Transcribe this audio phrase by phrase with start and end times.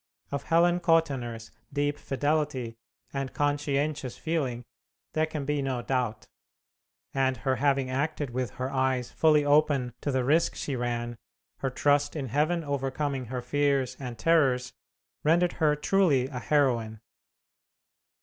[0.31, 2.75] Of Helen Kottenner's deep fidelity
[3.13, 4.63] and conscientious feeling
[5.13, 6.25] there can be no doubt,
[7.13, 11.17] and her having acted with her eyes fully open to the risk she ran,
[11.59, 14.73] her trust in Heaven overcoming her fears and terrors,
[15.23, 16.99] rendered her truly a heroine.